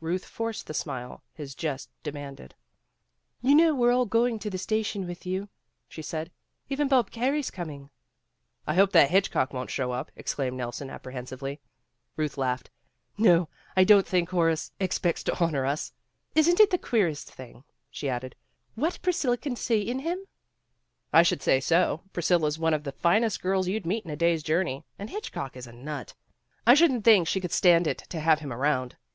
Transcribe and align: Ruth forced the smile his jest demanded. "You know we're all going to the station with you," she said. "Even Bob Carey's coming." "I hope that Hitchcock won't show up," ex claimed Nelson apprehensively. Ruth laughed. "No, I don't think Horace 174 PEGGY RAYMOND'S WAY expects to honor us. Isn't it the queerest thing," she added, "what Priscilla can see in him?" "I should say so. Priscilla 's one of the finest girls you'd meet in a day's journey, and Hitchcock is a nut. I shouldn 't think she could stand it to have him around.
Ruth 0.00 0.24
forced 0.24 0.66
the 0.68 0.72
smile 0.72 1.22
his 1.34 1.54
jest 1.54 1.90
demanded. 2.02 2.54
"You 3.42 3.54
know 3.54 3.74
we're 3.74 3.92
all 3.92 4.06
going 4.06 4.38
to 4.38 4.48
the 4.48 4.56
station 4.56 5.06
with 5.06 5.26
you," 5.26 5.50
she 5.86 6.00
said. 6.00 6.30
"Even 6.70 6.88
Bob 6.88 7.10
Carey's 7.10 7.50
coming." 7.50 7.90
"I 8.66 8.72
hope 8.74 8.92
that 8.92 9.10
Hitchcock 9.10 9.52
won't 9.52 9.68
show 9.68 9.92
up," 9.92 10.10
ex 10.16 10.34
claimed 10.34 10.56
Nelson 10.56 10.88
apprehensively. 10.88 11.60
Ruth 12.16 12.38
laughed. 12.38 12.70
"No, 13.18 13.50
I 13.76 13.84
don't 13.84 14.06
think 14.06 14.30
Horace 14.30 14.72
174 14.78 14.78
PEGGY 14.80 15.04
RAYMOND'S 15.04 15.04
WAY 15.04 15.10
expects 15.10 15.22
to 15.24 15.44
honor 15.44 15.66
us. 15.66 15.92
Isn't 16.34 16.58
it 16.60 16.70
the 16.70 16.78
queerest 16.78 17.30
thing," 17.30 17.64
she 17.90 18.08
added, 18.08 18.34
"what 18.76 18.98
Priscilla 19.02 19.36
can 19.36 19.56
see 19.56 19.82
in 19.82 19.98
him?" 19.98 20.24
"I 21.12 21.22
should 21.22 21.42
say 21.42 21.60
so. 21.60 22.00
Priscilla 22.14 22.50
's 22.50 22.58
one 22.58 22.72
of 22.72 22.84
the 22.84 22.92
finest 22.92 23.42
girls 23.42 23.68
you'd 23.68 23.84
meet 23.84 24.06
in 24.06 24.10
a 24.10 24.16
day's 24.16 24.42
journey, 24.42 24.86
and 24.98 25.10
Hitchcock 25.10 25.54
is 25.54 25.66
a 25.66 25.72
nut. 25.74 26.14
I 26.66 26.72
shouldn 26.72 27.00
't 27.00 27.04
think 27.04 27.28
she 27.28 27.42
could 27.42 27.52
stand 27.52 27.86
it 27.86 27.98
to 28.08 28.20
have 28.20 28.38
him 28.38 28.50
around. 28.54 28.96